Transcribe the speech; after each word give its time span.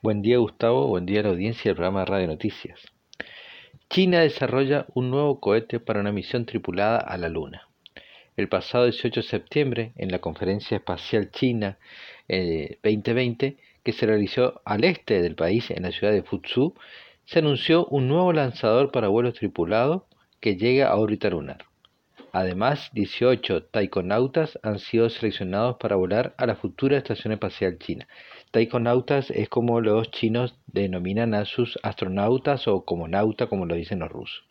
Buen 0.00 0.22
día 0.22 0.38
Gustavo, 0.38 0.86
buen 0.86 1.06
día 1.06 1.18
a 1.18 1.22
la 1.24 1.30
audiencia 1.30 1.70
del 1.70 1.74
programa 1.74 2.04
Radio 2.04 2.28
Noticias. 2.28 2.80
China 3.90 4.20
desarrolla 4.20 4.86
un 4.94 5.10
nuevo 5.10 5.40
cohete 5.40 5.80
para 5.80 5.98
una 5.98 6.12
misión 6.12 6.46
tripulada 6.46 6.98
a 6.98 7.16
la 7.16 7.28
Luna. 7.28 7.68
El 8.36 8.48
pasado 8.48 8.84
18 8.84 9.22
de 9.22 9.26
septiembre, 9.26 9.92
en 9.96 10.12
la 10.12 10.20
Conferencia 10.20 10.76
Espacial 10.76 11.32
China 11.32 11.78
2020, 12.28 13.46
eh, 13.46 13.56
que 13.82 13.92
se 13.92 14.06
realizó 14.06 14.62
al 14.64 14.84
este 14.84 15.20
del 15.20 15.34
país, 15.34 15.68
en 15.72 15.82
la 15.82 15.90
ciudad 15.90 16.12
de 16.12 16.22
Fuzhou, 16.22 16.74
se 17.24 17.40
anunció 17.40 17.86
un 17.86 18.06
nuevo 18.06 18.32
lanzador 18.32 18.92
para 18.92 19.08
vuelos 19.08 19.34
tripulados 19.34 20.02
que 20.38 20.54
llega 20.54 20.90
a 20.90 20.96
órbita 20.96 21.28
lunar. 21.28 21.64
Además, 22.32 22.90
18 22.92 23.64
taikonautas 23.64 24.60
han 24.62 24.78
sido 24.78 25.08
seleccionados 25.08 25.76
para 25.80 25.96
volar 25.96 26.34
a 26.36 26.46
la 26.46 26.54
futura 26.54 26.96
Estación 26.96 27.32
Espacial 27.32 27.78
China. 27.78 28.06
Taikonautas 28.50 29.30
es 29.30 29.48
como 29.48 29.80
los 29.80 30.10
chinos 30.10 30.58
denominan 30.66 31.34
a 31.34 31.44
sus 31.44 31.78
astronautas 31.82 32.66
o 32.66 32.84
como 32.84 33.06
nauta, 33.08 33.46
como 33.46 33.66
lo 33.66 33.74
dicen 33.74 33.98
los 33.98 34.10
rusos. 34.10 34.44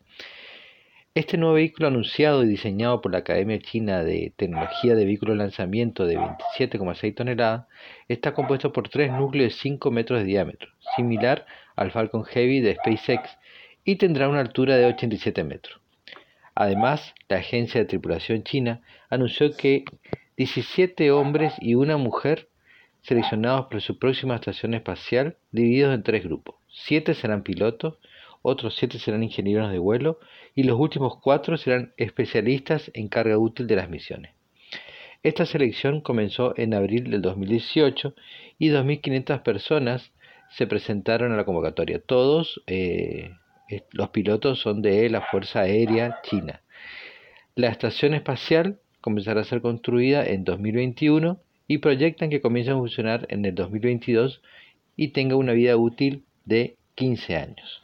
Este 1.14 1.36
nuevo 1.36 1.54
vehículo 1.54 1.88
anunciado 1.88 2.44
y 2.44 2.46
diseñado 2.46 3.00
por 3.00 3.10
la 3.10 3.18
Academia 3.18 3.58
China 3.58 4.04
de 4.04 4.32
Tecnología 4.36 4.94
de 4.94 5.04
Vehículo 5.04 5.32
de 5.32 5.38
Lanzamiento 5.38 6.06
de 6.06 6.16
27,6 6.16 7.14
toneladas 7.16 7.66
está 8.06 8.34
compuesto 8.34 8.72
por 8.72 8.88
tres 8.88 9.10
núcleos 9.10 9.52
de 9.52 9.58
5 9.58 9.90
metros 9.90 10.20
de 10.20 10.26
diámetro, 10.26 10.68
similar 10.94 11.44
al 11.74 11.90
Falcon 11.90 12.24
Heavy 12.24 12.60
de 12.60 12.76
SpaceX, 12.76 13.36
y 13.84 13.96
tendrá 13.96 14.28
una 14.28 14.40
altura 14.40 14.76
de 14.76 14.86
87 14.86 15.42
metros. 15.42 15.80
Además, 16.54 17.14
la 17.28 17.38
agencia 17.38 17.80
de 17.80 17.86
tripulación 17.86 18.44
china 18.44 18.82
anunció 19.10 19.56
que 19.56 19.84
17 20.36 21.10
hombres 21.10 21.54
y 21.60 21.74
una 21.74 21.96
mujer 21.96 22.47
seleccionados 23.08 23.66
para 23.66 23.80
su 23.80 23.98
próxima 23.98 24.34
estación 24.34 24.74
espacial, 24.74 25.38
divididos 25.50 25.94
en 25.94 26.02
tres 26.02 26.22
grupos. 26.22 26.56
Siete 26.68 27.14
serán 27.14 27.42
pilotos, 27.42 27.98
otros 28.42 28.76
siete 28.76 28.98
serán 28.98 29.22
ingenieros 29.22 29.72
de 29.72 29.78
vuelo 29.78 30.20
y 30.54 30.64
los 30.64 30.78
últimos 30.78 31.16
cuatro 31.16 31.56
serán 31.56 31.94
especialistas 31.96 32.90
en 32.92 33.08
carga 33.08 33.38
útil 33.38 33.66
de 33.66 33.76
las 33.76 33.88
misiones. 33.88 34.32
Esta 35.22 35.46
selección 35.46 36.02
comenzó 36.02 36.52
en 36.58 36.74
abril 36.74 37.10
del 37.10 37.22
2018 37.22 38.14
y 38.58 38.68
2.500 38.68 39.42
personas 39.42 40.12
se 40.50 40.66
presentaron 40.66 41.32
a 41.32 41.36
la 41.36 41.44
convocatoria. 41.44 42.00
Todos 42.00 42.62
eh, 42.66 43.32
los 43.92 44.10
pilotos 44.10 44.60
son 44.60 44.82
de 44.82 45.08
la 45.08 45.22
Fuerza 45.22 45.60
Aérea 45.60 46.20
China. 46.22 46.60
La 47.54 47.68
estación 47.68 48.14
espacial 48.14 48.78
comenzará 49.00 49.40
a 49.40 49.44
ser 49.44 49.62
construida 49.62 50.24
en 50.24 50.44
2021 50.44 51.40
y 51.68 51.78
proyectan 51.78 52.30
que 52.30 52.40
comience 52.40 52.72
a 52.72 52.76
funcionar 52.76 53.26
en 53.30 53.44
el 53.44 53.54
2022 53.54 54.42
y 54.96 55.08
tenga 55.08 55.36
una 55.36 55.52
vida 55.52 55.76
útil 55.76 56.24
de 56.44 56.76
15 56.96 57.36
años. 57.36 57.82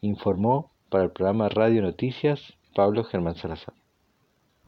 Informó 0.00 0.72
para 0.88 1.04
el 1.04 1.10
programa 1.10 1.48
Radio 1.48 1.82
Noticias 1.82 2.54
Pablo 2.74 3.04
Germán 3.04 3.36
Salazar. 3.36 3.74